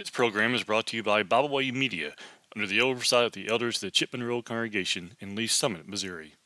This 0.00 0.08
program 0.08 0.54
is 0.54 0.64
brought 0.64 0.86
to 0.86 0.96
you 0.96 1.02
by 1.02 1.22
Byway 1.22 1.70
Media 1.72 2.14
under 2.56 2.66
the 2.66 2.80
oversight 2.80 3.26
of 3.26 3.32
the 3.32 3.50
elders 3.50 3.76
of 3.76 3.80
the 3.82 3.90
Chipman 3.90 4.22
Road 4.22 4.46
Congregation 4.46 5.12
in 5.20 5.36
Lee's 5.36 5.52
Summit, 5.52 5.86
Missouri. 5.86 6.36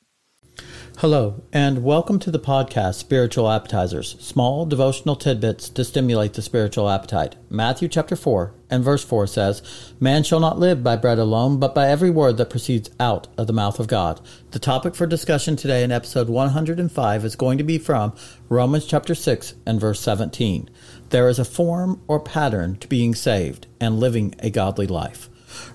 Hello, 0.99 1.42
and 1.52 1.84
welcome 1.84 2.18
to 2.18 2.30
the 2.32 2.38
podcast 2.40 2.94
Spiritual 2.94 3.50
Appetizers, 3.50 4.17
small 4.18 4.67
devotional 4.67 5.14
tidbits 5.14 5.68
to 5.68 5.84
stimulate 5.84 6.34
the 6.34 6.42
spiritual 6.42 6.88
appetite. 6.88 7.36
Matthew 7.48 7.88
chapter 7.88 8.16
4 8.16 8.54
and 8.70 8.82
verse 8.82 9.04
4 9.04 9.27
says, 9.27 9.93
Man 10.00 10.23
shall 10.25 10.41
not 10.41 10.59
live 10.59 10.82
by 10.82 10.96
bread 10.96 11.18
alone, 11.18 11.59
but 11.61 11.75
by 11.75 11.89
every 11.89 12.11
word 12.11 12.36
that 12.39 12.50
proceeds 12.50 12.91
out 12.98 13.29
of 13.36 13.46
the 13.46 13.52
mouth 13.52 13.79
of 13.79 13.86
God. 13.86 14.21
The 14.50 14.59
topic 14.59 14.95
for 14.95 15.07
discussion 15.07 15.57
today 15.57 15.82
in 15.82 15.93
episode 15.93 16.29
105 16.29 17.25
is 17.25 17.36
going 17.36 17.59
to 17.59 17.64
be 17.64 17.79
from 17.79 18.14
Romans 18.48 18.86
chapter 18.86 19.14
6 19.14 19.55
and 19.66 19.80
verse 19.80 20.00
17. 20.00 20.71
There 21.11 21.29
is 21.29 21.39
a 21.39 21.45
form 21.45 22.00
or 22.09 22.20
pattern 22.20 22.77
to 22.77 22.89
being 22.89 23.14
saved 23.14 23.66
and 23.80 24.00
living 24.00 24.34
a 24.39 24.50
godly 24.50 24.87
life. 24.87 25.29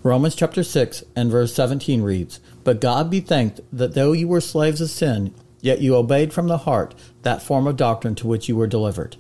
Romans 0.04 0.36
chapter 0.36 0.64
6 0.64 1.04
and 1.16 1.32
verse 1.32 1.54
17 1.54 2.02
reads, 2.02 2.40
But 2.64 2.82
God 2.82 3.10
be 3.10 3.22
thanked 3.22 3.62
that 3.72 3.94
though 3.94 4.12
you 4.12 4.28
were 4.28 4.42
slaves 4.42 4.82
of 4.82 4.90
sin, 4.90 5.34
yet 5.62 5.82
you 5.82 5.96
obeyed 5.96 6.34
from 6.34 6.48
the 6.48 6.60
heart 6.60 6.96
that 7.22 7.42
form 7.42 7.68
of 7.68 7.78
doctrine 7.78 8.16
to 8.16 8.28
which 8.28 8.50
you 8.50 8.56
were 8.56 8.68
delivered. 8.68 9.16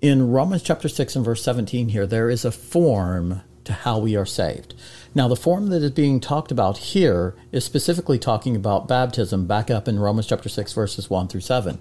In 0.00 0.30
Romans 0.30 0.62
chapter 0.62 0.88
6 0.88 1.14
and 1.14 1.24
verse 1.24 1.42
17 1.44 1.90
here, 1.90 2.06
there 2.06 2.28
is 2.28 2.44
a 2.44 2.50
form 2.50 3.42
to 3.64 3.72
how 3.72 3.98
we 3.98 4.16
are 4.16 4.26
saved. 4.26 4.74
Now, 5.14 5.28
the 5.28 5.36
form 5.36 5.68
that 5.68 5.82
is 5.82 5.92
being 5.92 6.18
talked 6.18 6.50
about 6.50 6.78
here 6.78 7.36
is 7.52 7.64
specifically 7.64 8.18
talking 8.18 8.56
about 8.56 8.88
baptism, 8.88 9.46
back 9.46 9.70
up 9.70 9.86
in 9.86 10.00
Romans 10.00 10.26
chapter 10.26 10.48
6, 10.48 10.72
verses 10.72 11.08
1 11.08 11.28
through 11.28 11.42
7. 11.42 11.78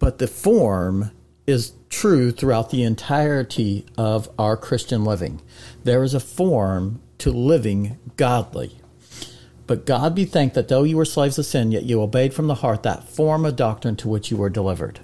But 0.00 0.18
the 0.18 0.26
form 0.26 1.12
is 1.46 1.72
true 1.88 2.30
throughout 2.30 2.70
the 2.70 2.82
entirety 2.82 3.86
of 3.96 4.28
our 4.38 4.56
Christian 4.56 5.04
living. 5.04 5.42
There 5.84 6.02
is 6.02 6.14
a 6.14 6.20
form 6.20 7.00
to 7.18 7.30
living 7.30 7.98
godly. 8.16 8.78
But 9.66 9.86
God 9.86 10.14
be 10.14 10.24
thanked 10.24 10.54
that 10.54 10.68
though 10.68 10.82
you 10.82 10.96
were 10.96 11.04
slaves 11.04 11.38
of 11.38 11.46
sin, 11.46 11.72
yet 11.72 11.84
you 11.84 12.02
obeyed 12.02 12.34
from 12.34 12.46
the 12.46 12.56
heart 12.56 12.82
that 12.82 13.08
form 13.08 13.44
of 13.44 13.56
doctrine 13.56 13.96
to 13.96 14.08
which 14.08 14.30
you 14.30 14.36
were 14.36 14.50
delivered 14.50 15.00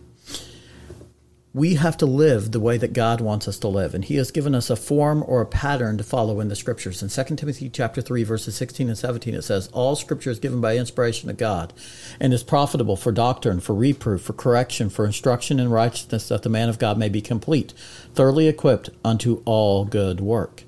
we 1.59 1.75
have 1.75 1.97
to 1.97 2.07
live 2.07 2.53
the 2.53 2.61
way 2.61 2.77
that 2.79 2.93
God 2.93 3.21
wants 3.21 3.49
us 3.49 3.59
to 3.59 3.69
live. 3.69 3.93
And 3.93 4.05
he 4.05 4.15
has 4.15 4.31
given 4.31 4.55
us 4.55 4.71
a 4.71 4.77
form 4.77 5.25
or 5.27 5.41
a 5.41 5.47
pattern 5.47 5.99
to 5.99 6.05
follow 6.05 6.39
in 6.39 6.47
the 6.47 6.55
scriptures. 6.55 7.03
In 7.03 7.09
2 7.09 7.35
Timothy 7.35 7.69
chapter 7.69 8.01
3, 8.01 8.23
verses 8.23 8.55
16 8.55 8.87
and 8.89 8.97
17, 8.97 9.35
it 9.35 9.43
says, 9.43 9.67
All 9.73 9.97
scripture 9.97 10.31
is 10.31 10.39
given 10.39 10.61
by 10.61 10.77
inspiration 10.77 11.29
of 11.29 11.37
God 11.37 11.73
and 12.21 12.33
is 12.33 12.45
profitable 12.45 12.95
for 12.95 13.11
doctrine, 13.11 13.59
for 13.59 13.75
reproof, 13.75 14.23
for 14.23 14.35
correction, 14.35 14.89
for 14.89 15.05
instruction 15.05 15.59
in 15.59 15.69
righteousness, 15.69 16.29
that 16.29 16.45
the 16.45 16.49
man 16.49 16.69
of 16.69 16.79
God 16.79 16.97
may 16.97 17.09
be 17.09 17.21
complete, 17.21 17.75
thoroughly 18.15 18.47
equipped 18.47 18.91
unto 19.05 19.43
all 19.45 19.85
good 19.85 20.21
work. 20.21 20.63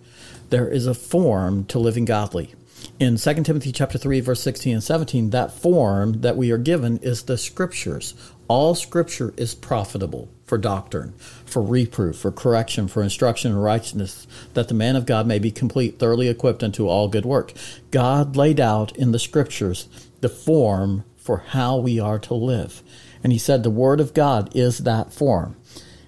There 0.49 0.69
is 0.69 0.89
a 0.89 0.95
form 0.95 1.67
to 1.67 1.79
living 1.79 2.05
godly. 2.05 2.53
In 2.99 3.17
2 3.17 3.35
Timothy 3.45 3.71
chapter 3.71 3.97
3 3.97 4.21
verse 4.21 4.41
16 4.41 4.75
and 4.75 4.83
17 4.83 5.31
that 5.31 5.53
form 5.53 6.23
that 6.23 6.37
we 6.37 6.51
are 6.51 6.59
given 6.59 6.99
is 6.99 7.23
the 7.23 7.37
scriptures 7.39 8.15
all 8.49 8.75
scripture 8.75 9.33
is 9.37 9.55
profitable 9.55 10.29
for 10.51 10.59
doctrine, 10.59 11.13
for 11.47 11.63
reproof, 11.63 12.19
for 12.19 12.33
correction, 12.33 12.89
for 12.89 13.05
instruction 13.05 13.53
in 13.53 13.57
righteousness, 13.57 14.27
that 14.55 14.67
the 14.67 14.75
man 14.75 14.97
of 14.97 15.07
God 15.07 15.25
may 15.25 15.39
be 15.39 15.53
complete, 15.53 16.01
thoroughly 16.01 16.27
equipped 16.27 16.65
unto 16.65 16.89
all 16.89 17.07
good 17.07 17.25
work. 17.25 17.53
God 17.93 18.35
laid 18.35 18.59
out 18.59 18.95
in 18.97 19.13
the 19.13 19.21
scriptures 19.21 19.89
the 20.21 20.29
form 20.29 21.05
for 21.17 21.45
how 21.51 21.77
we 21.77 22.01
are 22.01 22.19
to 22.19 22.35
live. 22.35 22.83
And 23.23 23.33
he 23.33 23.39
said 23.39 23.63
the 23.63 23.71
word 23.71 24.01
of 24.01 24.13
God 24.13 24.51
is 24.53 24.79
that 24.79 25.13
form. 25.13 25.55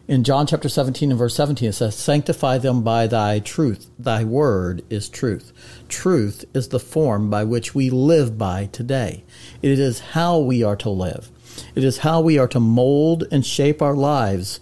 In 0.09 0.25
John 0.25 0.48
chapter 0.48 0.69
17 0.69 1.11
and 1.11 1.19
verse 1.19 1.37
17, 1.37 1.69
it 1.69 1.73
says, 1.75 1.95
Sanctify 1.95 2.59
them 2.59 2.83
by 2.83 3.07
thy 3.07 3.39
truth. 3.39 3.89
Thy 3.97 4.25
word 4.25 4.83
is 4.91 5.09
truth. 5.09 5.53
Truth 5.89 6.45
is 6.53 6.69
the 6.69 6.81
form 6.81 7.31
by 7.31 7.45
which 7.45 7.77
we 7.77 7.91
live 7.91 8.37
by 8.37 8.67
today. 8.73 9.23
It 9.63 9.79
is 9.79 10.01
how 10.01 10.41
we 10.41 10.64
are 10.64 10.77
to 10.77 10.91
live. 10.91 11.30
It 11.74 11.85
is 11.85 11.98
how 11.98 12.20
we 12.20 12.39
are 12.39 12.48
to 12.48 12.61
mold 12.61 13.24
and 13.30 13.45
shape 13.45 13.80
our 13.83 13.95
lives 13.95 14.61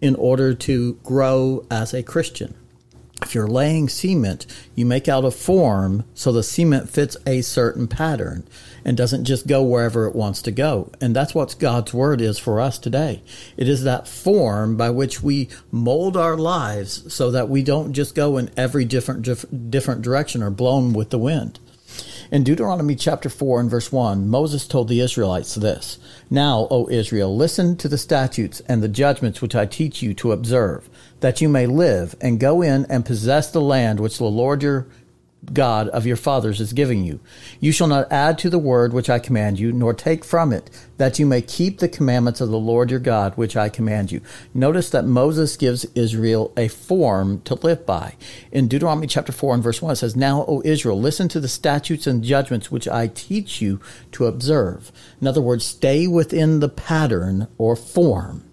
in 0.00 0.14
order 0.16 0.54
to 0.54 0.94
grow 1.02 1.66
as 1.70 1.94
a 1.94 2.02
Christian. 2.02 2.54
If 3.22 3.34
you're 3.34 3.48
laying 3.48 3.88
cement, 3.88 4.46
you 4.74 4.84
make 4.84 5.08
out 5.08 5.24
a 5.24 5.30
form 5.30 6.04
so 6.14 6.32
the 6.32 6.42
cement 6.42 6.90
fits 6.90 7.16
a 7.26 7.40
certain 7.40 7.88
pattern 7.88 8.46
and 8.84 8.94
doesn't 8.94 9.24
just 9.24 9.46
go 9.46 9.62
wherever 9.62 10.06
it 10.06 10.14
wants 10.14 10.42
to 10.42 10.52
go. 10.52 10.92
And 11.00 11.16
that's 11.16 11.34
what 11.34 11.58
God's 11.58 11.94
word 11.94 12.20
is 12.20 12.38
for 12.38 12.60
us 12.60 12.78
today. 12.78 13.22
It 13.56 13.68
is 13.68 13.84
that 13.84 14.06
form 14.06 14.76
by 14.76 14.90
which 14.90 15.22
we 15.22 15.48
mold 15.70 16.16
our 16.16 16.36
lives 16.36 17.12
so 17.12 17.30
that 17.30 17.48
we 17.48 17.62
don't 17.62 17.94
just 17.94 18.14
go 18.14 18.36
in 18.36 18.50
every 18.54 18.84
different 18.84 19.22
different 19.70 20.02
direction 20.02 20.42
or 20.42 20.50
blown 20.50 20.92
with 20.92 21.08
the 21.08 21.18
wind. 21.18 21.58
In 22.28 22.42
Deuteronomy 22.42 22.96
chapter 22.96 23.28
4 23.28 23.60
and 23.60 23.70
verse 23.70 23.92
1, 23.92 24.28
Moses 24.28 24.66
told 24.66 24.88
the 24.88 24.98
Israelites 24.98 25.54
this 25.54 26.00
Now, 26.28 26.66
O 26.72 26.88
Israel, 26.88 27.36
listen 27.36 27.76
to 27.76 27.88
the 27.88 27.96
statutes 27.96 28.60
and 28.66 28.82
the 28.82 28.88
judgments 28.88 29.40
which 29.40 29.54
I 29.54 29.64
teach 29.64 30.02
you 30.02 30.12
to 30.14 30.32
observe, 30.32 30.90
that 31.20 31.40
you 31.40 31.48
may 31.48 31.66
live 31.66 32.16
and 32.20 32.40
go 32.40 32.62
in 32.62 32.84
and 32.86 33.06
possess 33.06 33.48
the 33.48 33.60
land 33.60 34.00
which 34.00 34.18
the 34.18 34.24
Lord 34.24 34.64
your 34.64 34.88
God 35.52 35.88
of 35.88 36.06
your 36.06 36.16
fathers 36.16 36.60
is 36.60 36.72
giving 36.72 37.04
you. 37.04 37.20
You 37.60 37.72
shall 37.72 37.86
not 37.86 38.10
add 38.10 38.38
to 38.38 38.50
the 38.50 38.58
word 38.58 38.92
which 38.92 39.10
I 39.10 39.18
command 39.18 39.58
you, 39.58 39.72
nor 39.72 39.94
take 39.94 40.24
from 40.24 40.52
it, 40.52 40.70
that 40.96 41.18
you 41.18 41.26
may 41.26 41.42
keep 41.42 41.78
the 41.78 41.88
commandments 41.88 42.40
of 42.40 42.48
the 42.48 42.58
Lord 42.58 42.90
your 42.90 43.00
God 43.00 43.34
which 43.36 43.56
I 43.56 43.68
command 43.68 44.12
you. 44.12 44.20
Notice 44.54 44.90
that 44.90 45.04
Moses 45.04 45.56
gives 45.56 45.84
Israel 45.94 46.52
a 46.56 46.68
form 46.68 47.40
to 47.42 47.54
live 47.54 47.86
by. 47.86 48.16
In 48.52 48.68
Deuteronomy 48.68 49.06
chapter 49.06 49.32
4 49.32 49.54
and 49.54 49.62
verse 49.62 49.82
1, 49.82 49.92
it 49.92 49.96
says, 49.96 50.16
Now, 50.16 50.44
O 50.48 50.62
Israel, 50.64 51.00
listen 51.00 51.28
to 51.28 51.40
the 51.40 51.48
statutes 51.48 52.06
and 52.06 52.24
judgments 52.24 52.70
which 52.70 52.88
I 52.88 53.08
teach 53.08 53.60
you 53.60 53.80
to 54.12 54.26
observe. 54.26 54.92
In 55.20 55.26
other 55.26 55.42
words, 55.42 55.64
stay 55.64 56.06
within 56.06 56.60
the 56.60 56.68
pattern 56.68 57.48
or 57.58 57.76
form 57.76 58.44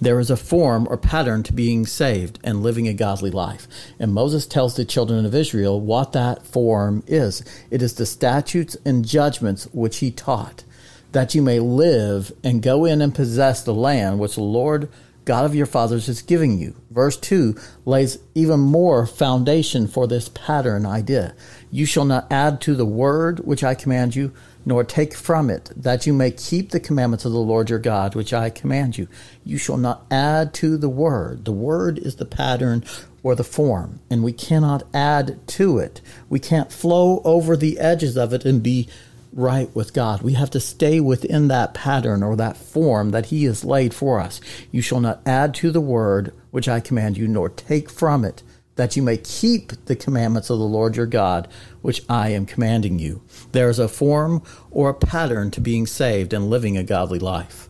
there 0.00 0.18
is 0.18 0.30
a 0.30 0.36
form 0.36 0.86
or 0.90 0.96
pattern 0.96 1.42
to 1.44 1.52
being 1.52 1.86
saved 1.86 2.38
and 2.44 2.62
living 2.62 2.88
a 2.88 2.94
godly 2.94 3.30
life. 3.30 3.66
And 3.98 4.12
Moses 4.12 4.46
tells 4.46 4.76
the 4.76 4.84
children 4.84 5.24
of 5.26 5.34
Israel 5.34 5.80
what 5.80 6.12
that 6.12 6.46
form 6.46 7.02
is 7.06 7.44
it 7.70 7.82
is 7.82 7.94
the 7.94 8.06
statutes 8.06 8.76
and 8.84 9.04
judgments 9.04 9.64
which 9.72 9.98
he 9.98 10.10
taught, 10.10 10.64
that 11.12 11.34
you 11.34 11.42
may 11.42 11.58
live 11.60 12.32
and 12.42 12.62
go 12.62 12.84
in 12.84 13.00
and 13.00 13.14
possess 13.14 13.62
the 13.62 13.74
land 13.74 14.18
which 14.18 14.34
the 14.34 14.42
Lord 14.42 14.88
God 15.24 15.44
of 15.44 15.54
your 15.54 15.66
fathers 15.66 16.08
is 16.08 16.22
giving 16.22 16.58
you. 16.58 16.74
Verse 16.90 17.16
2 17.16 17.54
lays 17.84 18.18
even 18.34 18.58
more 18.58 19.06
foundation 19.06 19.86
for 19.86 20.06
this 20.06 20.28
pattern 20.30 20.86
idea. 20.86 21.34
You 21.70 21.86
shall 21.86 22.04
not 22.04 22.26
add 22.32 22.60
to 22.62 22.74
the 22.74 22.86
word 22.86 23.40
which 23.40 23.62
I 23.62 23.74
command 23.74 24.16
you, 24.16 24.32
nor 24.64 24.84
take 24.84 25.14
from 25.14 25.50
it, 25.50 25.70
that 25.76 26.06
you 26.06 26.12
may 26.12 26.30
keep 26.30 26.70
the 26.70 26.80
commandments 26.80 27.24
of 27.24 27.32
the 27.32 27.38
Lord 27.38 27.70
your 27.70 27.78
God, 27.78 28.14
which 28.14 28.32
I 28.32 28.50
command 28.50 28.98
you. 28.98 29.08
You 29.44 29.58
shall 29.58 29.76
not 29.76 30.04
add 30.10 30.52
to 30.54 30.76
the 30.76 30.88
word. 30.88 31.44
The 31.44 31.52
word 31.52 31.98
is 31.98 32.16
the 32.16 32.26
pattern 32.26 32.84
or 33.22 33.34
the 33.34 33.44
form, 33.44 34.00
and 34.10 34.22
we 34.22 34.32
cannot 34.32 34.82
add 34.94 35.46
to 35.46 35.78
it. 35.78 36.00
We 36.28 36.38
can't 36.38 36.72
flow 36.72 37.20
over 37.24 37.56
the 37.56 37.78
edges 37.78 38.16
of 38.16 38.32
it 38.32 38.44
and 38.44 38.62
be 38.62 38.88
right 39.32 39.74
with 39.74 39.92
God. 39.92 40.22
We 40.22 40.34
have 40.34 40.50
to 40.50 40.60
stay 40.60 41.00
within 41.00 41.48
that 41.48 41.74
pattern 41.74 42.22
or 42.22 42.36
that 42.36 42.56
form 42.56 43.10
that 43.10 43.26
He 43.26 43.44
has 43.44 43.64
laid 43.64 43.94
for 43.94 44.20
us. 44.20 44.40
You 44.70 44.82
shall 44.82 45.00
not 45.00 45.20
add 45.24 45.54
to 45.56 45.70
the 45.70 45.80
word 45.80 46.32
which 46.50 46.68
I 46.68 46.80
command 46.80 47.16
you, 47.16 47.28
nor 47.28 47.48
take 47.48 47.90
from 47.90 48.24
it 48.24 48.42
that 48.76 48.96
you 48.96 49.02
may 49.02 49.16
keep 49.16 49.72
the 49.86 49.96
commandments 49.96 50.50
of 50.50 50.58
the 50.58 50.64
Lord 50.64 50.96
your 50.96 51.06
God, 51.06 51.48
which 51.82 52.02
I 52.08 52.30
am 52.30 52.46
commanding 52.46 52.98
you. 52.98 53.22
There 53.52 53.68
is 53.68 53.78
a 53.78 53.88
form 53.88 54.42
or 54.70 54.88
a 54.88 54.94
pattern 54.94 55.50
to 55.52 55.60
being 55.60 55.86
saved 55.86 56.32
and 56.32 56.50
living 56.50 56.76
a 56.76 56.84
godly 56.84 57.18
life. 57.18 57.68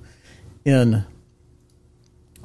In 0.64 1.04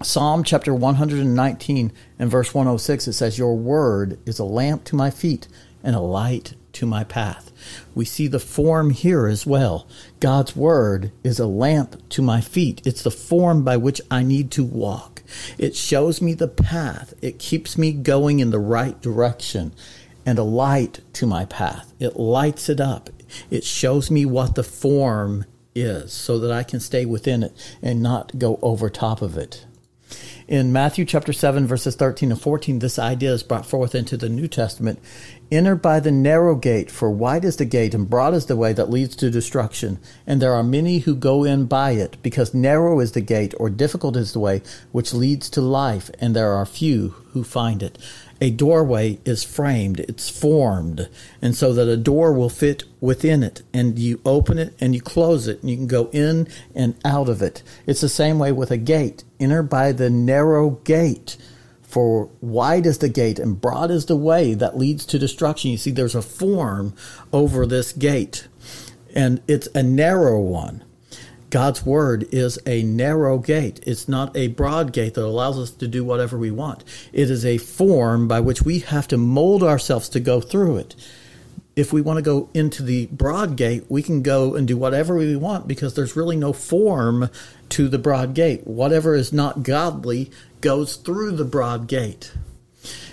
Psalm 0.01 0.43
chapter 0.43 0.73
119 0.73 1.93
and 2.19 2.31
verse 2.31 2.53
106, 2.53 3.07
it 3.07 3.13
says, 3.13 3.37
Your 3.37 3.55
word 3.55 4.19
is 4.25 4.39
a 4.39 4.43
lamp 4.43 4.83
to 4.85 4.95
my 4.95 5.09
feet 5.09 5.47
and 5.83 5.95
a 5.95 5.99
light 6.01 6.55
to 6.73 6.85
my 6.85 7.03
path. 7.03 7.51
We 7.93 8.05
see 8.05 8.27
the 8.27 8.39
form 8.39 8.89
here 8.89 9.27
as 9.27 9.45
well. 9.45 9.87
God's 10.19 10.55
word 10.55 11.11
is 11.23 11.39
a 11.39 11.47
lamp 11.47 12.09
to 12.09 12.21
my 12.21 12.41
feet. 12.41 12.81
It's 12.85 13.03
the 13.03 13.11
form 13.11 13.63
by 13.63 13.77
which 13.77 14.01
I 14.11 14.23
need 14.23 14.51
to 14.51 14.63
walk. 14.63 15.14
It 15.57 15.75
shows 15.75 16.21
me 16.21 16.33
the 16.33 16.47
path. 16.47 17.13
It 17.21 17.39
keeps 17.39 17.77
me 17.77 17.91
going 17.91 18.39
in 18.39 18.51
the 18.51 18.59
right 18.59 18.99
direction 19.01 19.73
and 20.25 20.39
a 20.39 20.43
light 20.43 21.01
to 21.13 21.27
my 21.27 21.45
path. 21.45 21.93
It 21.99 22.17
lights 22.17 22.69
it 22.69 22.79
up. 22.79 23.09
It 23.49 23.63
shows 23.63 24.09
me 24.09 24.25
what 24.25 24.55
the 24.55 24.63
form 24.63 25.45
is 25.73 26.13
so 26.13 26.39
that 26.39 26.51
I 26.51 26.63
can 26.63 26.79
stay 26.79 27.05
within 27.05 27.43
it 27.43 27.75
and 27.81 28.01
not 28.01 28.39
go 28.39 28.59
over 28.61 28.89
top 28.89 29.21
of 29.21 29.37
it. 29.37 29.65
In 30.47 30.71
Matthew 30.71 31.05
chapter 31.05 31.33
7, 31.33 31.65
verses 31.65 31.95
13 31.95 32.29
and 32.29 32.39
14, 32.39 32.77
this 32.77 32.99
idea 32.99 33.33
is 33.33 33.41
brought 33.41 33.65
forth 33.65 33.95
into 33.95 34.15
the 34.15 34.29
New 34.29 34.47
Testament. 34.47 34.99
Enter 35.51 35.75
by 35.75 35.99
the 35.99 36.11
narrow 36.11 36.53
gate, 36.53 36.91
for 36.91 37.09
wide 37.09 37.43
is 37.43 37.55
the 37.55 37.65
gate 37.65 37.95
and 37.95 38.07
broad 38.07 38.35
is 38.35 38.45
the 38.45 38.55
way 38.55 38.71
that 38.73 38.91
leads 38.91 39.15
to 39.15 39.31
destruction, 39.31 39.97
and 40.27 40.39
there 40.39 40.53
are 40.53 40.61
many 40.61 40.99
who 40.99 41.15
go 41.15 41.43
in 41.43 41.65
by 41.65 41.91
it, 41.91 42.17
because 42.21 42.53
narrow 42.53 42.99
is 42.99 43.13
the 43.13 43.21
gate 43.21 43.55
or 43.57 43.71
difficult 43.71 44.15
is 44.15 44.33
the 44.33 44.39
way 44.39 44.61
which 44.91 45.15
leads 45.15 45.49
to 45.49 45.61
life, 45.61 46.11
and 46.19 46.35
there 46.35 46.53
are 46.53 46.65
few 46.67 47.15
who 47.31 47.43
find 47.43 47.81
it. 47.81 47.97
A 48.41 48.49
doorway 48.49 49.19
is 49.23 49.45
framed, 49.45 50.01
it's 50.01 50.29
formed, 50.29 51.09
and 51.41 51.55
so 51.55 51.73
that 51.73 51.87
a 51.87 51.95
door 51.95 52.33
will 52.33 52.49
fit 52.49 52.83
within 52.99 53.43
it, 53.43 53.61
and 53.73 53.97
you 53.97 54.19
open 54.25 54.59
it 54.59 54.75
and 54.79 54.93
you 54.93 54.99
close 54.99 55.47
it, 55.47 55.61
and 55.61 55.69
you 55.69 55.77
can 55.77 55.87
go 55.87 56.09
in 56.11 56.47
and 56.73 56.95
out 57.05 57.29
of 57.29 57.41
it. 57.41 57.63
It's 57.87 58.01
the 58.01 58.09
same 58.09 58.37
way 58.37 58.51
with 58.51 58.71
a 58.71 58.77
gate. 58.77 59.23
Enter 59.39 59.63
by 59.63 59.93
the 59.93 60.09
narrow 60.09 60.71
gate. 60.71 61.37
For 61.81 62.29
wide 62.41 62.85
is 62.85 62.97
the 62.97 63.07
gate 63.07 63.39
and 63.39 63.61
broad 63.61 63.89
is 63.89 64.07
the 64.07 64.17
way 64.17 64.53
that 64.53 64.77
leads 64.77 65.05
to 65.05 65.17
destruction. 65.17 65.71
You 65.71 65.77
see, 65.77 65.91
there's 65.91 66.15
a 66.15 66.21
form 66.21 66.93
over 67.31 67.65
this 67.65 67.93
gate, 67.93 68.49
and 69.15 69.41
it's 69.47 69.69
a 69.73 69.81
narrow 69.81 70.41
one. 70.41 70.83
God's 71.55 71.85
word 71.85 72.27
is 72.33 72.59
a 72.65 72.83
narrow 72.83 73.37
gate. 73.37 73.79
It's 73.87 74.09
not 74.09 74.35
a 74.35 74.49
broad 74.49 74.91
gate 74.91 75.13
that 75.13 75.23
allows 75.23 75.57
us 75.57 75.71
to 75.71 75.87
do 75.87 76.03
whatever 76.03 76.37
we 76.37 76.51
want. 76.51 76.83
It 77.13 77.31
is 77.31 77.45
a 77.45 77.59
form 77.59 78.27
by 78.27 78.41
which 78.41 78.63
we 78.63 78.79
have 78.79 79.07
to 79.07 79.17
mold 79.17 79.63
ourselves 79.63 80.09
to 80.09 80.19
go 80.19 80.41
through 80.41 80.75
it. 80.79 80.97
If 81.73 81.93
we 81.93 82.01
want 82.01 82.17
to 82.17 82.23
go 82.23 82.49
into 82.53 82.83
the 82.83 83.05
broad 83.05 83.55
gate, 83.55 83.85
we 83.87 84.03
can 84.03 84.21
go 84.21 84.53
and 84.53 84.67
do 84.67 84.75
whatever 84.75 85.15
we 85.15 85.33
want 85.37 85.65
because 85.65 85.93
there's 85.93 86.17
really 86.17 86.35
no 86.35 86.51
form 86.51 87.29
to 87.69 87.87
the 87.87 87.99
broad 87.99 88.33
gate. 88.33 88.67
Whatever 88.67 89.15
is 89.15 89.31
not 89.31 89.63
godly 89.63 90.31
goes 90.59 90.97
through 90.97 91.37
the 91.37 91.45
broad 91.45 91.87
gate. 91.87 92.33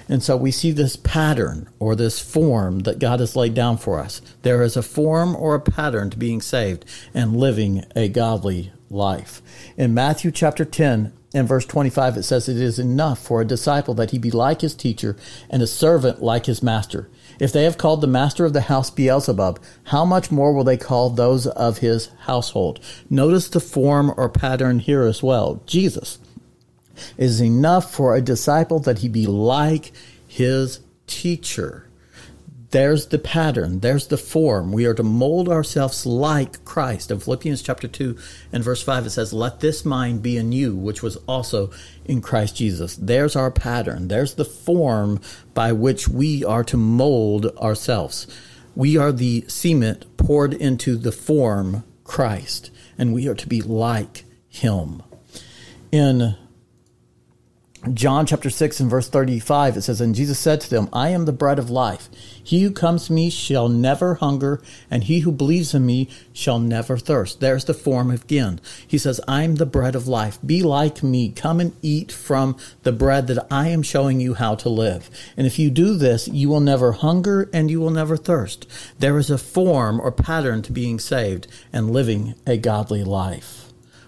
And 0.09 0.23
so 0.23 0.37
we 0.37 0.51
see 0.51 0.71
this 0.71 0.97
pattern 0.97 1.69
or 1.79 1.95
this 1.95 2.21
form 2.21 2.81
that 2.81 2.99
God 2.99 3.21
has 3.21 3.37
laid 3.37 3.55
down 3.55 3.79
for 3.79 3.99
us. 3.99 4.23
There 4.43 4.63
is 4.63 4.77
a 4.77 4.83
form 4.83 5.35
or 5.37 5.55
a 5.55 5.61
pattern 5.61 6.11
to 6.11 6.19
being 6.19 6.41
saved 6.41 6.85
and 7.15 7.37
living 7.37 7.85
a 7.97 8.09
godly 8.09 8.73
life. 8.91 9.43
In 9.77 9.95
Matthew 9.95 10.31
chapter 10.31 10.65
10 10.65 11.13
and 11.35 11.49
verse 11.49 11.65
25, 11.65 12.19
it 12.19 12.23
says, 12.25 12.49
It 12.49 12.59
is 12.59 12.79
enough 12.79 13.19
for 13.19 13.41
a 13.41 13.47
disciple 13.47 13.95
that 13.95 14.11
he 14.11 14.19
be 14.19 14.31
like 14.31 14.61
his 14.61 14.75
teacher 14.75 15.17
and 15.49 15.63
a 15.63 15.67
servant 15.67 16.23
like 16.23 16.47
his 16.47 16.63
master. 16.63 17.09
If 17.41 17.53
they 17.53 17.65
have 17.65 17.79
called 17.79 18.03
the 18.03 18.07
master 18.07 18.45
of 18.45 18.53
the 18.53 18.63
house 18.63 18.91
Beelzebub, 18.91 19.59
how 19.85 20.05
much 20.05 20.31
more 20.31 20.53
will 20.53 20.65
they 20.65 20.77
call 20.77 21.11
those 21.11 21.47
of 21.47 21.79
his 21.79 22.11
household? 22.21 22.81
Notice 23.09 23.49
the 23.49 23.61
form 23.61 24.13
or 24.17 24.29
pattern 24.29 24.79
here 24.79 25.05
as 25.05 25.23
well. 25.23 25.63
Jesus 25.67 26.19
is 27.17 27.41
enough 27.41 27.93
for 27.93 28.15
a 28.15 28.21
disciple 28.21 28.79
that 28.81 28.99
he 28.99 29.09
be 29.09 29.27
like 29.27 29.93
his 30.27 30.81
teacher. 31.07 31.87
There's 32.73 33.09
the 33.09 33.19
pattern. 33.19 33.81
There's 33.81 34.07
the 34.07 34.17
form. 34.17 34.73
We 34.73 34.87
are 34.87 34.95
to 34.95 35.03
mold 35.03 35.51
ourselves 35.51 36.07
like 36.07 36.65
Christ. 36.65 37.11
In 37.11 37.21
Philippians 37.21 37.61
chapter 37.61 37.87
2 37.87 38.17
and 38.51 38.65
verse 38.65 38.83
5, 38.83 39.07
it 39.07 39.11
says, 39.11 39.35
Let 39.35 39.61
this 39.61 39.85
mind 39.85 40.23
be 40.23 40.39
in 40.39 40.53
you, 40.53 40.75
which 40.75 41.03
was 41.03 41.17
also 41.29 41.71
in 42.07 42.23
Christ 42.23 42.57
Jesus. 42.57 42.97
There's 42.97 43.37
our 43.37 43.51
pattern. 43.51 44.09
There's 44.09 44.35
the 44.35 44.47
form 44.47 45.21
by 45.53 45.73
which 45.73 46.09
we 46.09 46.47
are 46.47 46.65
to 46.65 46.79
mold 46.79 47.47
ourselves. 47.59 48.27
We 48.75 48.97
are 48.97 49.13
the 49.13 49.45
cement 49.49 50.17
poured 50.17 50.55
into 50.55 50.97
the 50.97 51.13
form 51.13 51.85
Christ, 52.05 52.71
and 52.97 53.13
we 53.13 53.29
are 53.29 53.35
to 53.35 53.47
be 53.47 53.61
like 53.61 54.25
him. 54.49 55.03
In 55.91 56.37
John 57.93 58.27
chapter 58.27 58.49
6 58.49 58.79
and 58.79 58.89
verse 58.89 59.09
35, 59.09 59.77
it 59.77 59.83
says, 59.83 60.01
And 60.01 60.15
Jesus 60.15 60.39
said 60.39 60.61
to 60.61 60.71
them, 60.71 60.89
I 60.93 61.09
am 61.09 61.25
the 61.25 61.33
bread 61.33 61.59
of 61.59 61.69
life. 61.69 62.09
He 62.45 62.63
who 62.63 62.71
comes 62.71 63.07
to 63.07 63.13
me 63.13 63.29
shall 63.29 63.69
never 63.69 64.15
hunger, 64.15 64.63
and 64.89 65.03
he 65.03 65.21
who 65.21 65.33
believes 65.33 65.75
in 65.75 65.85
me 65.85 66.09
shall 66.33 66.61
never 66.61 66.97
thirst. 66.97 67.41
There's 67.41 67.65
the 67.65 67.75
form 67.75 68.13
again. 68.13 68.61
He 68.87 68.99
says, 68.99 69.21
I'm 69.27 69.57
the 69.57 69.67
bread 69.67 69.97
of 69.97 70.07
life. 70.07 70.39
Be 70.47 70.63
like 70.63 71.03
me. 71.03 71.33
Come 71.33 71.59
and 71.59 71.73
eat 71.83 72.13
from 72.13 72.57
the 72.85 72.93
bread 72.93 73.27
that 73.27 73.49
I 73.51 73.71
am 73.71 73.83
showing 73.83 74.21
you 74.21 74.35
how 74.35 74.55
to 74.55 74.69
live. 74.69 75.11
And 75.37 75.45
if 75.45 75.59
you 75.59 75.69
do 75.69 75.97
this, 75.97 76.29
you 76.29 76.49
will 76.49 76.61
never 76.61 76.93
hunger 76.93 77.51
and 77.53 77.69
you 77.69 77.81
will 77.81 77.91
never 77.91 78.17
thirst. 78.17 78.65
There 79.01 79.19
is 79.19 79.29
a 79.29 79.39
form 79.39 80.01
or 80.01 80.13
pattern 80.13 80.63
to 80.63 80.73
being 80.73 81.01
saved 81.01 81.49
and 81.73 81.91
living 81.91 82.37
a 82.47 82.57
godly 82.57 83.03
life 83.03 83.62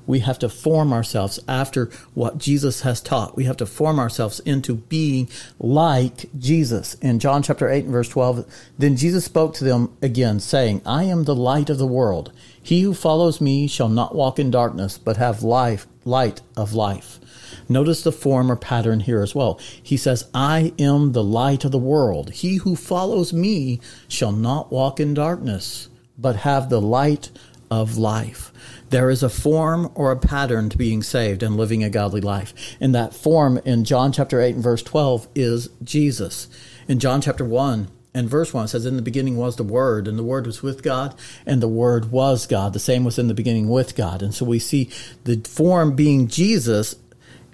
we 0.07 0.21
have 0.21 0.39
to 0.41 0.49
form 0.49 0.93
ourselves 0.93 1.41
after 1.49 1.91
what 2.15 2.39
Jesus 2.39 2.83
has 2.83 3.01
taught. 3.01 3.37
We 3.37 3.45
have 3.45 3.57
to 3.59 3.67
form 3.67 3.99
ourselves 3.99 4.41
into 4.41 4.75
being 4.77 5.29
like 5.59 6.27
Jesus. 6.39 6.95
In 6.95 7.19
John 7.19 7.43
chapter 7.43 7.69
8 7.69 7.85
and 7.85 7.93
verse 7.93 8.09
12, 8.09 8.45
then 8.79 8.97
Jesus 8.97 9.25
spoke 9.25 9.55
to 9.55 9.65
them 9.65 9.97
again, 10.03 10.41
saying, 10.41 10.83
I 10.85 11.05
am 11.05 11.25
the 11.25 11.35
light 11.35 11.71
of 11.71 11.79
the 11.79 11.87
world. 11.87 12.33
He 12.63 12.83
who 12.83 12.95
follows 12.95 13.41
me 13.41 13.67
shall 13.67 13.89
not 13.89 14.15
walk 14.15 14.39
in 14.39 14.51
darkness, 14.51 14.99
but 14.99 15.17
have 15.17 15.43
life, 15.43 15.87
light 16.05 16.41
of 16.57 16.73
life. 16.73 17.21
Notice 17.69 18.03
the 18.03 18.13
form 18.13 18.51
or 18.51 18.57
pattern 18.57 19.01
here 19.01 19.23
as 19.23 19.35
well. 19.35 19.59
He 19.83 19.97
says, 19.97 20.29
I 20.35 20.73
am 20.79 21.13
the 21.13 21.25
light 21.25 21.65
of 21.65 21.73
the 21.73 21.79
world. 21.79 22.31
He 22.31 22.57
who 22.57 22.77
follows 22.77 23.33
me 23.33 23.81
shall 24.09 24.33
not 24.33 24.73
walk 24.73 25.01
in 25.01 25.15
darkness, 25.15 25.89
but 26.19 26.37
have 26.37 26.69
the 26.69 26.81
light 26.81 27.31
of 27.71 27.97
life. 27.97 28.53
There 28.95 29.11
is 29.11 29.25
a 29.25 29.29
form 29.29 29.91
or 29.97 30.13
a 30.13 30.17
pattern 30.17 30.69
to 30.69 30.79
being 30.79 31.03
saved 31.03 31.43
and 31.43 31.57
living 31.57 31.83
a 31.83 31.91
godly 31.91 32.21
life. 32.21 32.77
And 32.79 32.95
that 32.95 33.13
form 33.13 33.59
in 33.65 33.83
John 33.83 34.13
chapter 34.13 34.41
8 34.41 34.55
and 34.55 34.63
verse 34.63 34.85
12 34.85 35.27
is 35.35 35.69
Jesus. 35.83 36.47
In 36.87 37.01
John 37.01 37.21
chapter 37.21 37.45
1 37.45 37.89
and 38.15 38.31
verse 38.31 38.55
1 38.55 38.69
says, 38.69 38.87
In 38.87 38.95
the 38.95 39.03
beginning 39.03 39.37
was 39.37 39.57
the 39.57 39.65
Word, 39.65 40.07
and 40.07 40.17
the 40.17 40.23
Word 40.23 40.47
was 40.47 40.63
with 40.63 40.85
God, 40.85 41.13
and 41.45 41.61
the 41.61 41.67
Word 41.67 42.13
was 42.13 42.47
God. 42.47 42.73
The 42.73 42.79
same 42.79 43.03
was 43.03 43.19
in 43.19 43.27
the 43.27 43.35
beginning 43.35 43.69
with 43.69 43.97
God. 43.97 44.23
And 44.23 44.33
so 44.33 44.45
we 44.45 44.61
see 44.61 44.91
the 45.25 45.41
form 45.41 45.97
being 45.97 46.29
Jesus 46.29 46.95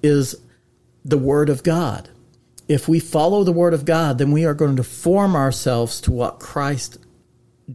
is 0.03 0.37
the 1.07 1.17
Word 1.17 1.49
of 1.49 1.63
God. 1.63 2.11
If 2.69 2.87
we 2.87 3.01
follow 3.01 3.45
the 3.45 3.51
Word 3.51 3.73
of 3.73 3.87
God, 3.87 4.19
then 4.19 4.31
we 4.31 4.45
are 4.45 4.53
going 4.53 4.77
to 4.77 4.85
form 4.85 5.35
ourselves 5.35 6.03
to 6.03 6.13
what 6.13 6.39
Christ 6.39 6.99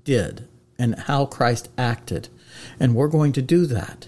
did 0.04 0.48
and 0.78 0.94
how 0.94 1.26
Christ 1.26 1.70
acted. 1.80 2.30
And 2.80 2.96
we're 2.96 3.08
going 3.08 3.32
to 3.34 3.42
do 3.42 3.66
that. 3.68 4.08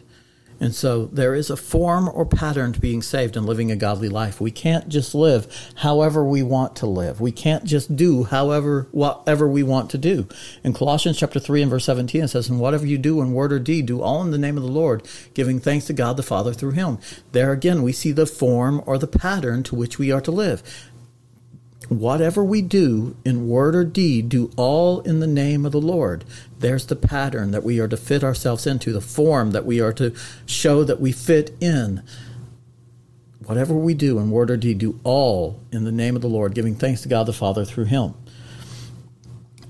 And 0.60 0.74
so 0.74 1.06
there 1.06 1.36
is 1.36 1.50
a 1.50 1.58
form 1.58 2.10
or 2.12 2.26
pattern 2.26 2.74
to 2.74 2.80
being 2.80 3.02
saved 3.02 3.38
and 3.38 3.46
living 3.46 3.72
a 3.72 3.76
godly 3.76 4.10
life. 4.10 4.42
We 4.42 4.50
can't 4.50 4.90
just 4.90 5.14
live 5.14 5.48
however 5.76 6.24
we 6.24 6.42
want 6.42 6.76
to 6.78 6.88
live. 6.88 7.22
We 7.22 7.32
can't 7.32 7.64
just 7.64 7.96
do 7.96 8.24
however 8.24 8.88
whatever 8.92 9.48
we 9.48 9.62
want 9.62 9.92
to 9.92 9.98
do. 9.98 10.28
In 10.64 10.74
Colossians 10.74 11.20
chapter 11.20 11.40
3 11.40 11.62
and 11.62 11.70
verse 11.70 11.86
17 11.86 12.24
it 12.24 12.30
says, 12.30 12.50
"And 12.50 12.60
whatever 12.60 12.88
you 12.88 12.98
do 12.98 13.22
in 13.22 13.34
word 13.34 13.54
or 13.54 13.60
deed, 13.60 13.86
do 13.86 14.02
all 14.02 14.24
in 14.24 14.32
the 14.32 14.38
name 14.40 14.58
of 14.58 14.64
the 14.64 14.70
Lord, 14.70 15.04
giving 15.36 15.60
thanks 15.60 15.86
to 15.86 15.94
God 15.94 16.18
the 16.18 16.24
Father 16.24 16.54
through 16.54 16.72
him." 16.72 16.98
There 17.34 17.52
again 17.52 17.84
we 17.84 17.92
see 17.92 18.12
the 18.12 18.26
form 18.26 18.82
or 18.88 18.98
the 18.98 19.06
pattern 19.06 19.62
to 19.64 19.76
which 19.76 20.00
we 20.00 20.12
are 20.12 20.22
to 20.22 20.32
live 20.32 20.64
whatever 21.90 22.44
we 22.44 22.62
do 22.62 23.16
in 23.24 23.48
word 23.48 23.76
or 23.76 23.84
deed, 23.84 24.30
do 24.30 24.52
all 24.58 25.00
in 25.02 25.20
the 25.20 25.28
name 25.28 25.66
of 25.66 25.72
the 25.72 25.82
Lord. 25.82 26.26
There's 26.60 26.86
the 26.86 26.96
pattern 26.96 27.52
that 27.52 27.64
we 27.64 27.80
are 27.80 27.88
to 27.88 27.98
fit 27.98 28.24
ourselves 28.24 28.68
into, 28.68 28.92
the 28.92 29.02
form 29.02 29.52
that 29.52 29.66
we 29.66 29.80
are 29.80 29.94
to 29.94 30.14
show 30.46 30.84
that 30.84 31.00
we 31.00 31.12
fit 31.12 31.56
in. 31.62 32.04
Whatever 33.46 33.74
we 33.74 33.94
do 33.94 34.20
in 34.20 34.32
word 34.32 34.52
or 34.52 34.58
deed, 34.58 34.80
do 34.80 35.00
all 35.04 35.62
in 35.72 35.86
the 35.86 35.92
name 35.92 36.16
of 36.16 36.22
the 36.22 36.28
Lord, 36.28 36.54
giving 36.54 36.76
thanks 36.76 37.02
to 37.02 37.10
God 37.10 37.26
the 37.26 37.34
Father 37.34 37.64
through 37.64 37.86
Him. 37.86 38.14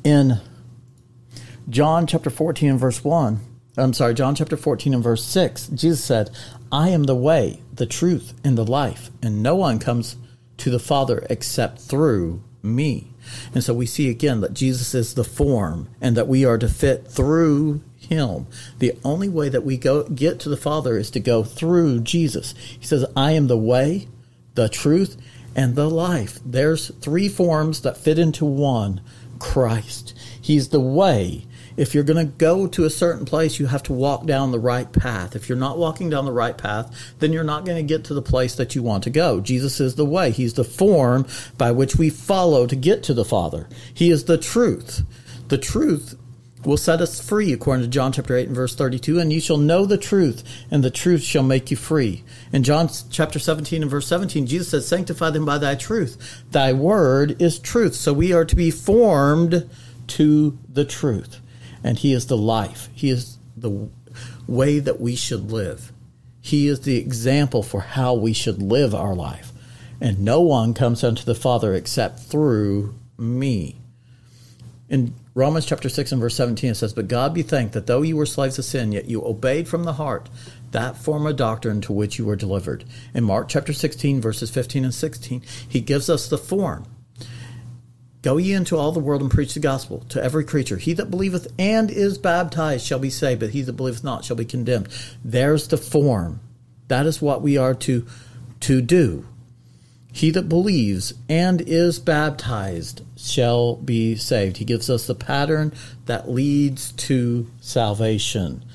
In 0.04 0.40
John 1.70 2.08
chapter 2.08 2.30
14 2.30 2.72
and 2.72 2.80
verse 2.80 3.04
1, 3.04 3.40
I'm 3.78 3.94
sorry, 3.94 4.16
John 4.16 4.34
chapter 4.34 4.58
14 4.58 4.96
and 4.96 5.04
verse 5.04 5.24
6, 5.24 5.68
Jesus 5.68 6.04
said, 6.04 6.32
I 6.72 6.90
am 6.90 7.04
the 7.04 7.16
way, 7.16 7.62
the 7.72 7.86
truth, 7.86 8.34
and 8.44 8.58
the 8.58 8.66
life, 8.66 9.12
and 9.22 9.44
no 9.44 9.56
one 9.56 9.78
comes 9.78 10.16
to 10.58 10.70
the 10.70 10.80
Father 10.80 11.26
except 11.30 11.80
through 11.80 12.42
me. 12.64 13.14
And 13.54 13.64
so 13.64 13.74
we 13.74 13.86
see 13.86 14.10
again 14.10 14.42
that 14.42 14.54
Jesus 14.54 14.94
is 14.96 15.14
the 15.14 15.24
form 15.24 15.90
and 16.02 16.16
that 16.16 16.28
we 16.28 16.46
are 16.46 16.58
to 16.58 16.70
fit 16.70 17.08
through 17.08 17.82
him. 17.98 18.48
The 18.80 18.98
only 19.04 19.30
way 19.30 19.50
that 19.50 19.66
we 19.66 19.78
go 19.78 20.04
get 20.04 20.40
to 20.42 20.50
the 20.50 20.58
Father 20.58 20.98
is 20.98 21.12
to 21.12 21.20
go 21.20 21.44
through 21.44 22.02
Jesus. 22.02 22.54
He 22.80 22.86
says, 22.86 23.06
I 23.16 23.34
am 23.34 23.48
the 23.48 23.58
way, 23.58 24.08
the 24.56 24.70
truth, 24.70 25.18
and 25.56 25.76
the 25.76 25.90
life. 25.90 26.40
There's 26.46 26.90
three 27.02 27.28
forms 27.28 27.82
that 27.82 27.98
fit 27.98 28.20
into 28.20 28.46
one 28.46 29.02
Christ. 29.40 30.14
He's 30.40 30.70
the 30.70 30.80
way, 30.80 31.47
if 31.78 31.94
you're 31.94 32.04
going 32.04 32.26
to 32.26 32.34
go 32.34 32.68
to 32.68 32.86
a 32.86 32.90
certain 32.90 33.26
place, 33.26 33.60
you 33.60 33.68
have 33.68 33.84
to 33.84 33.94
walk 33.94 34.26
down 34.26 34.52
the 34.52 34.60
right 34.60 34.92
path. 34.92 35.36
If 35.36 35.48
you're 35.48 35.58
not 35.58 35.78
walking 35.78 36.10
down 36.10 36.26
the 36.26 36.34
right 36.34 36.58
path, 36.58 37.14
then 37.20 37.32
you're 37.32 37.44
not 37.44 37.66
going 37.66 37.78
to 37.78 37.84
get 37.84 38.04
to 38.06 38.16
the 38.16 38.22
place 38.22 38.56
that 38.56 38.76
you 38.76 38.82
want 38.82 39.04
to 39.04 39.12
go. 39.12 39.40
Jesus 39.40 39.80
is 39.80 39.96
the 39.96 40.06
way. 40.06 40.32
He's 40.32 40.56
the 40.56 40.64
form 40.64 41.28
by 41.58 41.72
which 41.72 41.96
we 41.96 42.10
follow 42.10 42.66
to 42.66 42.76
get 42.76 43.04
to 43.04 43.14
the 43.14 43.24
Father. 43.24 43.70
He 43.94 44.10
is 44.10 44.26
the 44.26 44.40
truth. 44.40 45.04
The 45.50 45.60
truth 45.60 46.18
will 46.66 46.78
set 46.78 47.00
us 47.00 47.22
free, 47.22 47.54
according 47.54 47.86
to 47.86 47.90
John 47.90 48.12
chapter 48.12 48.36
8 48.36 48.48
and 48.48 48.56
verse 48.56 48.76
32. 48.76 49.20
And 49.20 49.32
you 49.32 49.40
shall 49.40 49.58
know 49.58 49.86
the 49.86 50.00
truth, 50.00 50.44
and 50.72 50.84
the 50.84 50.90
truth 50.90 51.22
shall 51.22 51.44
make 51.44 51.70
you 51.70 51.78
free. 51.78 52.24
In 52.52 52.64
John 52.64 52.90
chapter 53.12 53.38
17 53.38 53.84
and 53.84 53.92
verse 53.92 54.08
17, 54.08 54.48
Jesus 54.48 54.70
says, 54.70 54.88
Sanctify 54.88 55.30
them 55.30 55.46
by 55.46 55.60
thy 55.60 55.76
truth. 55.76 56.44
Thy 56.50 56.74
word 56.74 57.40
is 57.40 57.60
truth. 57.60 57.94
So 57.94 58.14
we 58.14 58.34
are 58.34 58.46
to 58.46 58.56
be 58.56 58.72
formed 58.72 59.70
to 60.08 60.58
the 60.68 60.86
truth 60.86 61.40
and 61.88 61.98
He 61.98 62.12
is 62.12 62.28
the 62.28 62.38
life. 62.38 62.90
He 62.94 63.10
is 63.10 63.38
the 63.56 63.90
way 64.46 64.80
that 64.80 65.00
we 65.00 65.16
should 65.16 65.52
live. 65.52 65.94
He 66.42 66.68
is 66.68 66.82
the 66.82 66.98
example 66.98 67.64
for 67.64 67.80
how 67.80 68.14
we 68.14 68.34
should 68.34 68.62
live 68.62 68.94
our 68.94 69.16
life. 69.16 69.54
and 70.00 70.20
no 70.20 70.42
one 70.42 70.76
comes 70.76 71.04
unto 71.04 71.24
the 71.24 71.34
Father 71.34 71.74
except 71.74 72.20
through 72.20 72.94
me. 73.18 73.78
In 74.90 75.14
Romans 75.34 75.66
chapter 75.66 75.90
6 75.90 76.12
and 76.12 76.22
verse 76.22 76.36
17, 76.36 76.72
it 76.72 76.76
says, 76.76 76.94
But 76.94 77.08
God 77.08 77.34
be 77.34 77.42
thanked 77.42 77.74
that 77.74 77.88
though 77.88 78.04
you 78.04 78.16
were 78.16 78.28
slaves 78.28 78.60
of 78.60 78.66
sin, 78.66 78.92
yet 78.92 79.10
you 79.10 79.26
obeyed 79.26 79.68
from 79.68 79.86
the 79.86 79.94
heart 79.94 80.30
that 80.72 80.98
form 80.98 81.26
of 81.26 81.36
doctrine 81.36 81.82
to 81.82 81.94
which 81.94 82.20
you 82.20 82.26
were 82.26 82.36
delivered. 82.36 82.84
In 83.14 83.24
Mark 83.24 83.50
chapter 83.50 83.74
16, 83.74 84.22
verses 84.22 84.52
15 84.52 84.84
and 84.84 84.94
16, 84.94 85.42
he 85.68 85.82
gives 85.82 86.10
us 86.10 86.28
the 86.28 86.38
form. 86.38 86.86
Go 88.28 88.36
ye 88.36 88.52
into 88.52 88.76
all 88.76 88.92
the 88.92 89.00
world 89.00 89.22
and 89.22 89.32
preach 89.32 89.54
the 89.54 89.62
gospel 89.62 90.04
to 90.10 90.22
every 90.22 90.44
creature. 90.44 90.76
He 90.76 90.92
that 90.92 91.10
believeth 91.10 91.48
and 91.58 91.90
is 91.90 92.18
baptized 92.18 92.86
shall 92.86 93.00
be 93.00 93.10
saved, 93.10 93.40
but 93.40 93.52
he 93.52 93.62
that 93.62 93.78
believeth 93.78 94.04
not 94.04 94.26
shall 94.26 94.36
be 94.36 94.44
condemned. 94.44 94.90
There's 95.24 95.70
the 95.70 95.78
form. 95.78 96.42
That 96.90 97.06
is 97.06 97.22
what 97.22 97.42
we 97.42 97.56
are 97.56 97.74
to, 97.76 98.06
to 98.60 98.82
do. 98.82 99.26
He 100.12 100.30
that 100.32 100.50
believes 100.50 101.14
and 101.30 101.62
is 101.62 102.00
baptized 102.00 103.02
shall 103.16 103.78
be 103.78 104.18
saved. 104.18 104.58
He 104.58 104.66
gives 104.66 104.90
us 104.90 105.08
the 105.08 105.16
pattern 105.16 105.72
that 106.06 106.30
leads 106.30 106.92
to 107.08 107.50
salvation. 107.62 108.66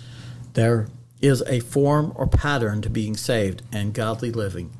There 0.55 0.89
is 1.21 1.43
a 1.43 1.61
form 1.61 2.15
or 2.15 2.27
pattern 2.27 2.81
to 2.81 2.89
being 2.89 3.19
saved 3.19 3.61
and 3.71 3.93
godly 3.93 4.33
living. 4.33 4.71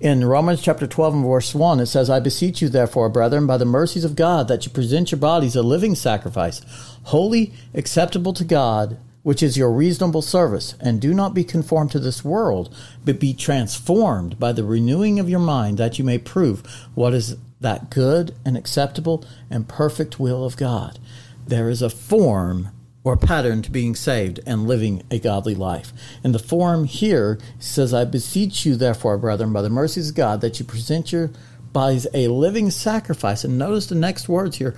In 0.00 0.24
Romans 0.24 0.60
chapter 0.60 0.86
12 0.86 1.14
and 1.14 1.24
verse 1.24 1.54
1, 1.54 1.80
it 1.80 1.86
says, 1.86 2.10
I 2.10 2.20
beseech 2.20 2.60
you, 2.62 2.68
therefore, 2.68 3.08
brethren, 3.08 3.46
by 3.46 3.56
the 3.56 3.64
mercies 3.64 4.04
of 4.04 4.16
God, 4.16 4.48
that 4.48 4.64
you 4.64 4.72
present 4.72 5.12
your 5.12 5.18
bodies 5.18 5.56
a 5.56 5.62
living 5.62 5.94
sacrifice, 5.94 6.60
holy, 7.04 7.52
acceptable 7.74 8.32
to 8.34 8.44
God, 8.44 8.98
which 9.22 9.42
is 9.42 9.56
your 9.56 9.70
reasonable 9.70 10.22
service. 10.22 10.74
And 10.80 11.00
do 11.00 11.14
not 11.14 11.34
be 11.34 11.44
conformed 11.44 11.92
to 11.92 12.00
this 12.00 12.24
world, 12.24 12.74
but 13.04 13.20
be 13.20 13.34
transformed 13.34 14.38
by 14.38 14.52
the 14.52 14.64
renewing 14.64 15.18
of 15.18 15.28
your 15.28 15.40
mind, 15.40 15.78
that 15.78 15.98
you 15.98 16.04
may 16.04 16.18
prove 16.18 16.64
what 16.94 17.14
is 17.14 17.36
that 17.60 17.90
good 17.90 18.34
and 18.44 18.56
acceptable 18.56 19.24
and 19.48 19.68
perfect 19.68 20.18
will 20.18 20.44
of 20.44 20.56
God. 20.56 20.98
There 21.46 21.68
is 21.68 21.82
a 21.82 21.90
form 21.90 22.70
or 23.04 23.16
pattern 23.16 23.62
to 23.62 23.70
being 23.70 23.94
saved 23.94 24.40
and 24.46 24.66
living 24.66 25.02
a 25.10 25.18
godly 25.18 25.54
life. 25.54 25.92
In 26.22 26.32
the 26.32 26.38
form 26.38 26.84
here 26.84 27.38
says, 27.58 27.92
I 27.92 28.04
beseech 28.04 28.64
you, 28.64 28.76
therefore, 28.76 29.18
brethren, 29.18 29.52
by 29.52 29.62
the 29.62 29.70
mercies 29.70 30.10
of 30.10 30.14
God, 30.14 30.40
that 30.40 30.58
you 30.58 30.64
present 30.64 31.12
your 31.12 31.30
bodies 31.72 32.06
a 32.14 32.28
living 32.28 32.70
sacrifice. 32.70 33.44
And 33.44 33.58
notice 33.58 33.86
the 33.86 33.94
next 33.94 34.28
words 34.28 34.58
here 34.58 34.76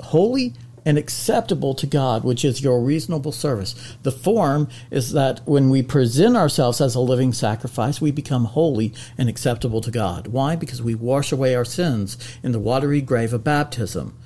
holy 0.00 0.54
and 0.84 0.96
acceptable 0.96 1.74
to 1.74 1.86
God, 1.86 2.24
which 2.24 2.44
is 2.44 2.62
your 2.62 2.80
reasonable 2.80 3.32
service. 3.32 3.74
The 4.04 4.12
form 4.12 4.68
is 4.90 5.12
that 5.12 5.40
when 5.46 5.68
we 5.68 5.82
present 5.82 6.36
ourselves 6.36 6.80
as 6.80 6.94
a 6.94 7.00
living 7.00 7.32
sacrifice, 7.32 8.00
we 8.00 8.10
become 8.10 8.44
holy 8.44 8.94
and 9.18 9.28
acceptable 9.28 9.80
to 9.82 9.90
God. 9.90 10.28
Why? 10.28 10.56
Because 10.56 10.80
we 10.80 10.94
wash 10.94 11.32
away 11.32 11.54
our 11.54 11.64
sins 11.64 12.16
in 12.42 12.52
the 12.52 12.58
watery 12.58 13.00
grave 13.00 13.32
of 13.32 13.44
baptism. 13.44 14.16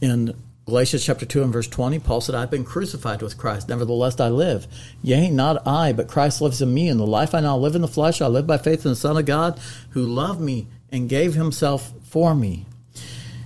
In 0.00 0.34
Galatians 0.66 1.04
chapter 1.04 1.26
2 1.26 1.42
and 1.42 1.52
verse 1.52 1.68
20, 1.68 1.98
Paul 1.98 2.22
said, 2.22 2.34
I've 2.34 2.50
been 2.50 2.64
crucified 2.64 3.20
with 3.20 3.36
Christ, 3.36 3.68
nevertheless 3.68 4.18
I 4.18 4.30
live. 4.30 4.66
Yea, 5.02 5.28
not 5.28 5.66
I, 5.66 5.92
but 5.92 6.08
Christ 6.08 6.40
lives 6.40 6.62
in 6.62 6.72
me. 6.72 6.88
And 6.88 6.98
the 6.98 7.06
life 7.06 7.34
I 7.34 7.40
now 7.40 7.58
live 7.58 7.74
in 7.74 7.82
the 7.82 7.88
flesh, 7.88 8.22
I 8.22 8.28
live 8.28 8.46
by 8.46 8.56
faith 8.56 8.86
in 8.86 8.92
the 8.92 8.96
Son 8.96 9.18
of 9.18 9.26
God, 9.26 9.60
who 9.90 10.02
loved 10.02 10.40
me 10.40 10.66
and 10.90 11.08
gave 11.08 11.34
himself 11.34 11.92
for 12.04 12.34
me. 12.34 12.64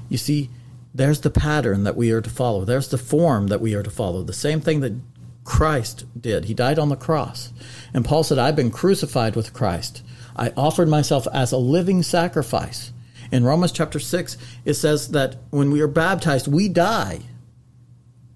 You 0.08 0.16
see, 0.16 0.48
there's 0.94 1.20
the 1.20 1.30
pattern 1.30 1.82
that 1.82 1.96
we 1.96 2.12
are 2.12 2.20
to 2.20 2.30
follow. 2.30 2.64
There's 2.64 2.88
the 2.88 2.98
form 2.98 3.48
that 3.48 3.60
we 3.60 3.74
are 3.74 3.82
to 3.82 3.90
follow. 3.90 4.22
The 4.22 4.32
same 4.32 4.60
thing 4.60 4.80
that 4.80 4.94
Christ 5.42 6.04
did. 6.18 6.44
He 6.44 6.54
died 6.54 6.78
on 6.78 6.88
the 6.88 6.96
cross. 6.96 7.52
And 7.92 8.04
Paul 8.04 8.22
said, 8.22 8.38
I've 8.38 8.54
been 8.54 8.70
crucified 8.70 9.34
with 9.34 9.52
Christ. 9.52 10.04
I 10.36 10.52
offered 10.56 10.88
myself 10.88 11.26
as 11.32 11.50
a 11.50 11.56
living 11.56 12.04
sacrifice. 12.04 12.92
In 13.30 13.44
Romans 13.44 13.72
chapter 13.72 13.98
6, 13.98 14.36
it 14.64 14.74
says 14.74 15.10
that 15.10 15.36
when 15.50 15.70
we 15.70 15.80
are 15.80 15.88
baptized, 15.88 16.48
we 16.48 16.68
die 16.68 17.20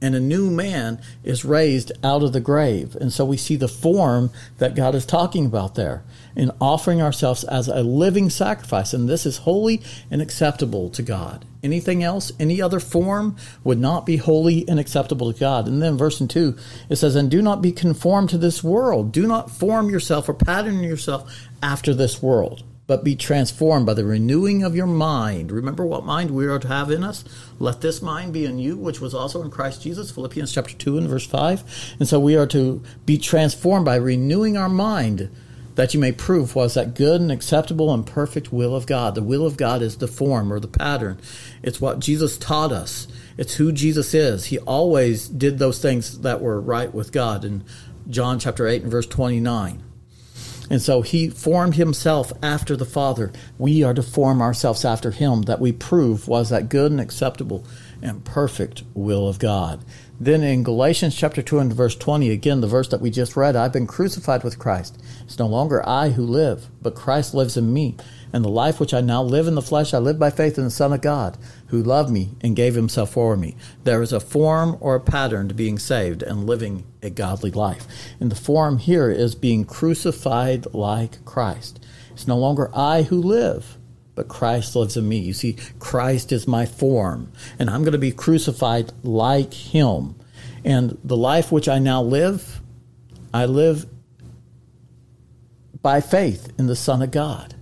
and 0.02 0.16
a 0.16 0.20
new 0.20 0.50
man 0.50 1.00
is 1.22 1.44
raised 1.44 1.92
out 2.02 2.24
of 2.24 2.32
the 2.32 2.40
grave. 2.40 2.96
And 2.96 3.12
so 3.12 3.24
we 3.24 3.36
see 3.36 3.54
the 3.54 3.68
form 3.68 4.30
that 4.58 4.74
God 4.74 4.96
is 4.96 5.06
talking 5.06 5.46
about 5.46 5.76
there 5.76 6.02
in 6.34 6.50
offering 6.60 7.00
ourselves 7.00 7.44
as 7.44 7.68
a 7.68 7.82
living 7.82 8.28
sacrifice. 8.28 8.92
And 8.92 9.08
this 9.08 9.24
is 9.24 9.38
holy 9.38 9.80
and 10.10 10.20
acceptable 10.20 10.90
to 10.90 11.02
God. 11.02 11.44
Anything 11.62 12.02
else, 12.02 12.32
any 12.40 12.60
other 12.60 12.80
form 12.80 13.36
would 13.62 13.78
not 13.78 14.04
be 14.04 14.16
holy 14.16 14.68
and 14.68 14.80
acceptable 14.80 15.32
to 15.32 15.38
God. 15.38 15.68
And 15.68 15.80
then 15.80 15.96
verse 15.96 16.18
2, 16.18 16.56
it 16.88 16.96
says, 16.96 17.14
And 17.14 17.30
do 17.30 17.40
not 17.40 17.62
be 17.62 17.70
conformed 17.70 18.30
to 18.30 18.38
this 18.38 18.64
world. 18.64 19.12
Do 19.12 19.28
not 19.28 19.52
form 19.52 19.88
yourself 19.88 20.28
or 20.28 20.34
pattern 20.34 20.82
yourself 20.82 21.48
after 21.62 21.94
this 21.94 22.20
world 22.20 22.64
but 22.86 23.04
be 23.04 23.16
transformed 23.16 23.86
by 23.86 23.94
the 23.94 24.04
renewing 24.04 24.62
of 24.62 24.74
your 24.74 24.86
mind. 24.86 25.52
Remember 25.52 25.86
what 25.86 26.04
mind 26.04 26.30
we 26.30 26.46
are 26.46 26.58
to 26.58 26.68
have 26.68 26.90
in 26.90 27.04
us? 27.04 27.24
Let 27.58 27.80
this 27.80 28.02
mind 28.02 28.32
be 28.32 28.44
in 28.44 28.58
you, 28.58 28.76
which 28.76 29.00
was 29.00 29.14
also 29.14 29.42
in 29.42 29.50
Christ 29.50 29.82
Jesus, 29.82 30.10
Philippians 30.10 30.52
chapter 30.52 30.74
2 30.74 30.98
and 30.98 31.08
verse 31.08 31.26
5. 31.26 31.96
And 32.00 32.08
so 32.08 32.18
we 32.18 32.36
are 32.36 32.46
to 32.48 32.82
be 33.06 33.18
transformed 33.18 33.84
by 33.84 33.96
renewing 33.96 34.56
our 34.56 34.68
mind 34.68 35.30
that 35.74 35.94
you 35.94 36.00
may 36.00 36.12
prove 36.12 36.54
was 36.54 36.74
that 36.74 36.94
good 36.94 37.20
and 37.20 37.32
acceptable 37.32 37.92
and 37.94 38.06
perfect 38.06 38.52
will 38.52 38.76
of 38.76 38.86
God. 38.86 39.14
The 39.14 39.22
will 39.22 39.46
of 39.46 39.56
God 39.56 39.80
is 39.80 39.96
the 39.96 40.08
form 40.08 40.52
or 40.52 40.60
the 40.60 40.68
pattern. 40.68 41.18
It's 41.62 41.80
what 41.80 41.98
Jesus 41.98 42.36
taught 42.36 42.72
us. 42.72 43.08
It's 43.38 43.54
who 43.54 43.72
Jesus 43.72 44.12
is. 44.12 44.46
He 44.46 44.58
always 44.58 45.28
did 45.28 45.58
those 45.58 45.80
things 45.80 46.20
that 46.20 46.42
were 46.42 46.60
right 46.60 46.92
with 46.92 47.12
God 47.12 47.44
in 47.44 47.64
John 48.08 48.38
chapter 48.38 48.66
8 48.66 48.82
and 48.82 48.90
verse 48.90 49.06
29. 49.06 49.82
And 50.72 50.80
so 50.80 51.02
he 51.02 51.28
formed 51.28 51.74
himself 51.74 52.32
after 52.42 52.78
the 52.78 52.86
Father. 52.86 53.30
We 53.58 53.82
are 53.84 53.92
to 53.92 54.02
form 54.02 54.40
ourselves 54.40 54.86
after 54.86 55.10
him 55.10 55.42
that 55.42 55.60
we 55.60 55.70
prove 55.70 56.26
was 56.26 56.48
that 56.48 56.70
good 56.70 56.90
and 56.90 56.98
acceptable 56.98 57.66
and 58.00 58.24
perfect 58.24 58.82
will 58.94 59.28
of 59.28 59.38
God. 59.38 59.84
Then 60.24 60.44
in 60.44 60.62
Galatians 60.62 61.16
chapter 61.16 61.42
2 61.42 61.58
and 61.58 61.72
verse 61.72 61.96
20, 61.96 62.30
again, 62.30 62.60
the 62.60 62.68
verse 62.68 62.86
that 62.90 63.00
we 63.00 63.10
just 63.10 63.34
read, 63.34 63.56
I've 63.56 63.72
been 63.72 63.88
crucified 63.88 64.44
with 64.44 64.56
Christ. 64.56 65.02
It's 65.24 65.40
no 65.40 65.48
longer 65.48 65.84
I 65.84 66.10
who 66.10 66.24
live, 66.24 66.68
but 66.80 66.94
Christ 66.94 67.34
lives 67.34 67.56
in 67.56 67.72
me. 67.72 67.96
And 68.32 68.44
the 68.44 68.48
life 68.48 68.78
which 68.78 68.94
I 68.94 69.00
now 69.00 69.20
live 69.20 69.48
in 69.48 69.56
the 69.56 69.60
flesh, 69.60 69.92
I 69.92 69.98
live 69.98 70.20
by 70.20 70.30
faith 70.30 70.58
in 70.58 70.62
the 70.62 70.70
Son 70.70 70.92
of 70.92 71.00
God, 71.00 71.38
who 71.66 71.82
loved 71.82 72.08
me 72.12 72.36
and 72.40 72.54
gave 72.54 72.76
himself 72.76 73.10
for 73.10 73.36
me. 73.36 73.56
There 73.82 74.00
is 74.00 74.12
a 74.12 74.20
form 74.20 74.76
or 74.78 74.94
a 74.94 75.00
pattern 75.00 75.48
to 75.48 75.54
being 75.54 75.76
saved 75.76 76.22
and 76.22 76.46
living 76.46 76.84
a 77.02 77.10
godly 77.10 77.50
life. 77.50 77.88
And 78.20 78.30
the 78.30 78.36
form 78.36 78.78
here 78.78 79.10
is 79.10 79.34
being 79.34 79.64
crucified 79.64 80.72
like 80.72 81.24
Christ. 81.24 81.84
It's 82.12 82.28
no 82.28 82.38
longer 82.38 82.70
I 82.72 83.02
who 83.02 83.20
live, 83.20 83.76
but 84.14 84.28
Christ 84.28 84.76
lives 84.76 84.96
in 84.96 85.08
me. 85.08 85.18
You 85.18 85.32
see, 85.32 85.56
Christ 85.78 86.32
is 86.32 86.46
my 86.46 86.66
form, 86.66 87.32
and 87.58 87.70
I'm 87.70 87.82
going 87.82 87.92
to 87.92 87.98
be 87.98 88.12
crucified 88.12 88.92
like 89.02 89.54
him. 89.54 90.16
And 90.64 90.98
the 91.02 91.16
life 91.16 91.50
which 91.50 91.68
I 91.68 91.78
now 91.78 92.02
live, 92.02 92.60
I 93.32 93.46
live 93.46 93.86
by 95.80 96.00
faith 96.00 96.52
in 96.58 96.66
the 96.66 96.76
Son 96.76 97.02
of 97.02 97.10
God. 97.10 97.54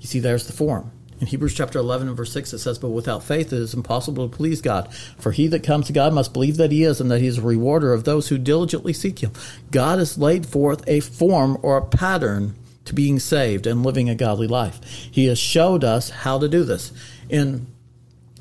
You 0.00 0.06
see, 0.06 0.18
there's 0.18 0.46
the 0.46 0.52
form. 0.52 0.90
In 1.20 1.28
Hebrews 1.28 1.54
chapter 1.54 1.78
11 1.78 2.08
and 2.08 2.16
verse 2.16 2.32
6, 2.32 2.52
it 2.52 2.58
says, 2.58 2.78
But 2.78 2.90
without 2.90 3.22
faith 3.22 3.52
it 3.52 3.58
is 3.58 3.72
impossible 3.72 4.28
to 4.28 4.36
please 4.36 4.60
God. 4.60 4.92
For 5.18 5.32
he 5.32 5.46
that 5.48 5.62
comes 5.62 5.86
to 5.86 5.92
God 5.92 6.12
must 6.12 6.32
believe 6.32 6.56
that 6.56 6.72
he 6.72 6.82
is, 6.82 7.00
and 7.00 7.10
that 7.10 7.20
he 7.20 7.28
is 7.28 7.38
a 7.38 7.42
rewarder 7.42 7.92
of 7.92 8.04
those 8.04 8.28
who 8.28 8.36
diligently 8.36 8.92
seek 8.92 9.20
him. 9.20 9.32
God 9.70 9.98
has 9.98 10.18
laid 10.18 10.44
forth 10.44 10.82
a 10.88 11.00
form 11.00 11.56
or 11.62 11.76
a 11.76 11.86
pattern 11.86 12.56
to 12.84 12.94
being 12.94 13.18
saved 13.18 13.66
and 13.66 13.82
living 13.82 14.08
a 14.08 14.14
godly 14.14 14.46
life. 14.46 14.80
He 15.10 15.26
has 15.26 15.38
showed 15.38 15.84
us 15.84 16.10
how 16.10 16.38
to 16.38 16.48
do 16.48 16.64
this. 16.64 16.92
In 17.28 17.66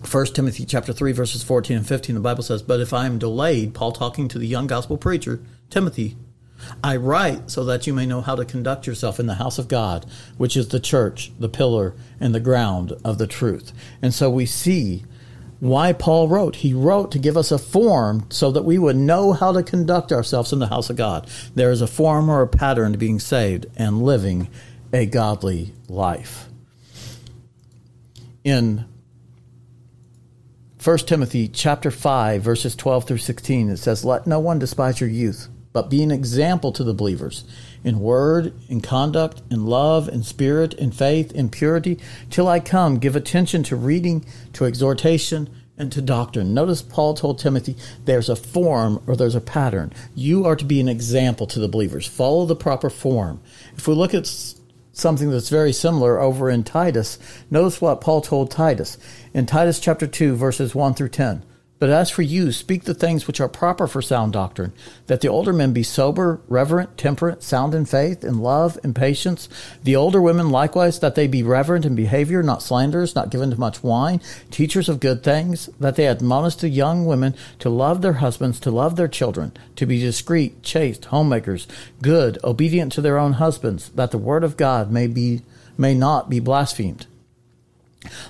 1 0.10 0.26
Timothy 0.28 0.66
chapter 0.66 0.92
3 0.92 1.12
verses 1.14 1.44
14 1.44 1.78
and 1.78 1.88
15 1.88 2.16
the 2.16 2.22
Bible 2.22 2.44
says, 2.44 2.62
"But 2.62 2.82
if 2.82 2.94
I 2.94 3.06
am 3.06 3.18
delayed, 3.18 3.74
Paul 3.74 3.92
talking 3.94 4.28
to 4.28 4.40
the 4.40 4.48
young 4.48 4.68
gospel 4.68 4.98
preacher, 4.98 5.40
Timothy, 5.70 6.18
I 6.84 6.96
write 6.96 7.52
so 7.52 7.64
that 7.66 7.88
you 7.88 7.94
may 7.94 8.06
know 8.06 8.22
how 8.22 8.36
to 8.36 8.46
conduct 8.46 8.88
yourself 8.88 9.20
in 9.20 9.28
the 9.28 9.36
house 9.36 9.58
of 9.58 9.68
God, 9.68 10.06
which 10.38 10.56
is 10.56 10.70
the 10.70 10.80
church, 10.80 11.32
the 11.40 11.50
pillar, 11.50 11.94
and 12.20 12.34
the 12.34 12.40
ground 12.40 12.94
of 13.04 13.18
the 13.18 13.28
truth. 13.28 13.74
And 14.02 14.14
so 14.14 14.30
we 14.30 14.46
see 14.46 15.04
why 15.64 15.94
Paul 15.94 16.28
wrote. 16.28 16.58
He 16.58 16.74
wrote 16.74 17.14
to 17.14 17.20
give 17.20 17.38
us 17.38 17.50
a 17.50 17.58
form 17.58 18.26
so 18.30 18.52
that 18.52 18.66
we 18.66 18.78
would 18.78 18.98
know 18.98 19.32
how 19.32 19.54
to 19.54 19.64
conduct 19.64 20.12
ourselves 20.12 20.52
in 20.52 20.60
the 20.60 20.68
house 20.68 20.90
of 20.90 20.98
God. 20.98 21.26
There 21.56 21.72
is 21.72 21.80
a 21.80 21.88
form 21.88 22.30
or 22.30 22.42
a 22.42 22.48
pattern 22.50 22.92
to 22.92 22.98
being 22.98 23.18
saved 23.18 23.68
and 23.78 24.04
living 24.04 24.50
a 24.92 25.06
godly 25.06 25.72
life. 25.88 26.50
In 28.44 28.84
1 30.84 30.98
Timothy 30.98 31.48
chapter 31.48 31.92
5 31.92 32.42
verses 32.42 32.76
12 32.76 33.08
through 33.08 33.18
16 33.20 33.70
it 33.70 33.78
says 33.78 34.04
let 34.04 34.28
no 34.28 34.42
one 34.42 34.60
despise 34.60 35.00
your 35.00 35.10
youth 35.10 35.48
but 35.72 35.90
be 35.90 36.04
an 36.04 36.12
example 36.12 36.74
to 36.74 36.84
the 36.84 36.94
believers 36.94 37.46
in 37.84 38.00
word, 38.00 38.54
in 38.70 38.82
conduct, 38.82 39.42
in 39.50 39.66
love, 39.66 40.08
in 40.08 40.24
spirit, 40.24 40.74
in 40.74 40.92
faith, 40.92 41.32
in 41.32 41.50
purity. 41.50 42.00
Till 42.30 42.48
I 42.48 42.60
come, 42.60 42.98
give 42.98 43.16
attention 43.16 43.64
to 43.64 43.76
reading, 43.76 44.26
to 44.54 44.66
exhortation, 44.66 45.50
and 45.78 45.92
to 45.92 46.02
doctrine. 46.02 46.54
Notice 46.54 46.82
Paul 46.82 47.16
told 47.16 47.40
Timothy 47.40 47.76
there's 48.06 48.30
a 48.30 48.36
form 48.36 49.02
or 49.08 49.16
there's 49.16 49.36
a 49.36 49.42
pattern. 49.42 49.92
You 50.14 50.46
are 50.46 50.56
to 50.56 50.66
be 50.66 50.80
an 50.80 50.88
example 50.88 51.48
to 51.48 51.60
the 51.60 51.68
believers. 51.68 52.06
Follow 52.06 52.46
the 52.46 52.56
proper 52.56 52.90
form. 52.90 53.42
If 53.76 53.88
we 53.88 53.96
look 53.96 54.14
at 54.14 54.28
something 54.94 55.32
that's 55.32 55.50
very 55.50 55.74
similar 55.74 56.20
over 56.20 56.50
in 56.50 56.64
Titus. 56.64 57.18
Notice 57.50 57.82
what 57.82 58.00
Paul 58.00 58.22
told 58.22 58.52
Titus 58.52 58.98
in 59.34 59.46
Titus 59.46 59.80
chapter 59.80 60.08
2, 60.08 60.36
verses 60.36 60.74
1 60.74 60.94
through 60.94 61.10
10. 61.10 61.44
But 61.84 61.90
as 61.90 62.10
for 62.10 62.22
you, 62.22 62.54
speak 62.54 62.86
the 62.86 62.94
things 62.94 63.28
which 63.28 63.42
are 63.42 63.50
proper 63.50 63.88
for 63.88 64.02
sound 64.02 64.32
doctrine, 64.32 64.72
that 65.08 65.20
the 65.20 65.28
older 65.28 65.52
men 65.52 65.74
be 65.74 65.84
sober, 65.84 66.40
reverent, 66.48 66.98
temperate, 66.98 67.44
sound 67.44 67.76
in 67.76 67.84
faith, 67.84 68.24
in 68.24 68.40
love, 68.40 68.80
in 68.86 68.94
patience. 68.94 69.50
The 69.84 69.98
older 69.98 70.22
women 70.22 70.50
likewise, 70.50 71.02
that 71.02 71.16
they 71.16 71.28
be 71.28 71.44
reverent 71.44 71.84
in 71.84 71.94
behavior, 71.94 72.42
not 72.42 72.64
slanderers, 72.64 73.16
not 73.16 73.32
given 73.32 73.52
to 73.52 73.60
much 73.60 73.84
wine, 73.84 74.22
teachers 74.50 74.88
of 74.88 75.02
good 75.02 75.24
things, 75.24 75.70
that 75.78 75.98
they 75.98 76.08
admonish 76.08 76.56
the 76.56 76.70
young 76.70 77.06
women 77.06 77.36
to 77.60 77.70
love 77.70 78.02
their 78.02 78.14
husbands, 78.14 78.62
to 78.62 78.72
love 78.72 78.96
their 78.96 79.10
children, 79.10 79.52
to 79.76 79.86
be 79.86 80.00
discreet, 80.00 80.64
chaste, 80.64 81.04
homemakers, 81.04 81.68
good, 82.02 82.42
obedient 82.46 82.94
to 82.94 83.02
their 83.02 83.18
own 83.18 83.34
husbands, 83.34 83.90
that 83.90 84.12
the 84.12 84.18
word 84.18 84.46
of 84.46 84.56
God 84.56 84.90
may 84.90 85.08
be 85.08 85.42
may 85.78 85.94
not 85.94 86.30
be 86.30 86.40
blasphemed. 86.40 87.08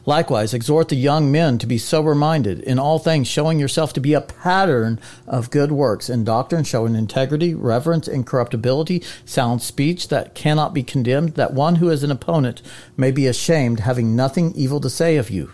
Likewise, 0.05 0.53
exhort 0.53 0.89
the 0.89 0.95
young 0.95 1.31
men 1.31 1.57
to 1.57 1.67
be 1.67 1.77
sober 1.77 2.13
minded, 2.13 2.59
in 2.61 2.77
all 2.77 2.99
things 2.99 3.27
showing 3.27 3.59
yourself 3.59 3.93
to 3.93 3.99
be 3.99 4.13
a 4.13 4.21
pattern 4.21 4.99
of 5.27 5.49
good 5.49 5.71
works, 5.71 6.09
in 6.09 6.23
doctrine 6.23 6.63
showing 6.63 6.95
integrity, 6.95 7.55
reverence, 7.55 8.07
incorruptibility, 8.07 9.01
sound 9.25 9.61
speech 9.61 10.09
that 10.09 10.35
cannot 10.35 10.73
be 10.73 10.83
condemned, 10.83 11.33
that 11.35 11.53
one 11.53 11.75
who 11.75 11.89
is 11.89 12.03
an 12.03 12.11
opponent 12.11 12.61
may 12.97 13.11
be 13.11 13.27
ashamed, 13.27 13.81
having 13.81 14.15
nothing 14.15 14.53
evil 14.55 14.79
to 14.79 14.89
say 14.89 15.17
of 15.17 15.29
you. 15.29 15.51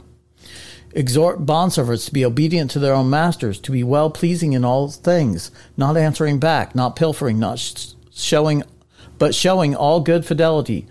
Exhort 0.92 1.46
bondservants 1.46 2.06
to 2.06 2.14
be 2.14 2.26
obedient 2.26 2.72
to 2.72 2.80
their 2.80 2.96
own 2.96 3.10
masters, 3.10 3.60
to 3.60 3.72
be 3.72 3.84
well 3.84 4.10
pleasing 4.10 4.54
in 4.54 4.66
all 4.66 4.90
things, 4.90 5.52
not 5.78 5.96
answering 5.96 6.40
back, 6.40 6.74
not 6.74 6.96
pilfering, 6.96 7.38
not 7.38 7.60
sh- 7.60 7.94
showing, 8.12 8.64
but 9.20 9.36
showing 9.36 9.76
all 9.76 10.02
good 10.02 10.26
fidelity 10.26 10.88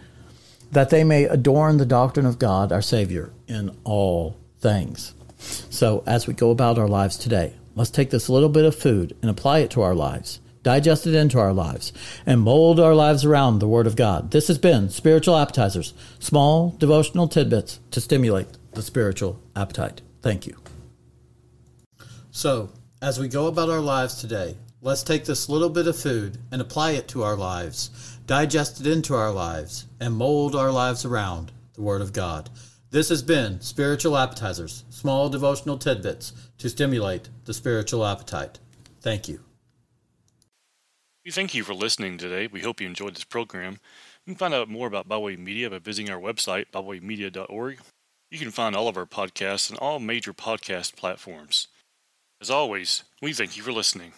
that 0.70 0.90
they 0.90 1.04
may 1.04 1.25
adorn 1.25 1.76
the 1.76 1.87
doctrine 1.87 2.26
of 2.26 2.38
God, 2.38 2.72
our 2.72 2.82
Savior, 2.82 3.32
in 3.46 3.76
all 3.84 4.37
things. 4.60 5.14
So, 5.38 6.02
as 6.06 6.26
we 6.26 6.34
go 6.34 6.50
about 6.50 6.78
our 6.78 6.88
lives 6.88 7.16
today, 7.16 7.54
let's 7.75 7.90
take 7.90 8.10
this 8.10 8.28
little 8.28 8.48
bit 8.48 8.64
of 8.64 8.75
food 8.75 9.16
and 9.22 9.30
apply 9.30 9.60
it 9.60 9.70
to 9.70 9.82
our 9.82 9.94
lives, 9.94 10.40
digest 10.62 11.06
it 11.06 11.14
into 11.14 11.38
our 11.38 11.52
lives, 11.52 11.92
and 12.26 12.40
mold 12.40 12.80
our 12.80 12.94
lives 12.94 13.25
around 13.25 13.58
the 13.58 13.68
Word 13.68 13.87
of 13.87 13.96
God. 13.96 14.32
This 14.32 14.48
has 14.48 14.58
been 14.58 14.90
Spiritual 14.90 15.37
Appetizers, 15.37 15.94
small 16.18 16.75
devotional 16.78 17.28
tidbits 17.28 17.78
to 17.92 18.00
stimulate 18.00 18.48
the 18.72 18.82
spiritual 18.82 19.40
appetite. 19.54 20.02
Thank 20.22 20.46
you. 20.46 20.56
So, 22.30 22.70
as 23.02 23.19
we 23.19 23.28
go 23.28 23.47
about 23.47 23.71
our 23.71 23.81
lives 23.81 24.17
today, 24.17 24.57
let's 24.83 25.02
take 25.02 25.25
this 25.25 25.49
little 25.49 25.71
bit 25.71 25.87
of 25.87 25.97
food 25.97 26.38
and 26.50 26.61
apply 26.61 26.93
it 26.93 27.09
to 27.09 27.23
our 27.23 27.37
lives 27.37 28.19
digest 28.28 28.78
it 28.78 28.87
into 28.87 29.14
our 29.14 29.33
lives, 29.33 29.87
and 29.99 30.14
mold 30.14 30.55
our 30.55 30.71
lives 30.71 31.07
around 31.07 31.50
the 31.73 31.81
Word 31.81 32.02
of 32.02 32.12
God. 32.12 32.50
This 32.90 33.09
has 33.09 33.23
been 33.23 33.59
Spiritual 33.62 34.19
Appetizers, 34.19 34.85
small 34.90 35.31
devotional 35.31 35.78
tidbits 35.78 36.35
to 36.59 36.69
stimulate 36.69 37.31
the 37.47 37.55
spiritual 37.55 38.05
appetite. 38.05 38.59
Thank 39.00 39.28
you. 39.28 39.40
We 41.25 41.31
thank 41.31 41.55
you 41.55 41.64
for 41.64 41.73
listening 41.73 42.19
today. 42.19 42.49
We 42.49 42.61
hope 42.61 42.83
you 42.83 42.87
enjoyed 42.87 43.17
this 43.17 43.25
program. 43.25 43.78
You 44.26 44.35
can 44.35 44.38
find 44.38 44.52
out 44.52 44.69
more 44.69 44.87
about 44.87 45.09
Byway 45.09 45.37
Media 45.37 45.71
by 45.71 45.78
visiting 45.78 46.12
our 46.12 46.21
website, 46.21 46.67
bywaymedia.org. 46.71 47.78
You 48.31 48.38
can 48.38 48.50
find 48.50 48.76
all 48.76 48.88
of 48.88 48.99
our 48.99 49.07
podcasts 49.07 49.73
on 49.73 49.78
all 49.78 50.00
major 50.00 50.35
podcast 50.35 50.97
platforms. 50.97 51.69
As 52.40 52.50
always, 52.50 53.02
we 53.21 53.33
thank 53.33 53.57
you 53.57 53.64
for 53.64 53.73
listening. 53.73 54.12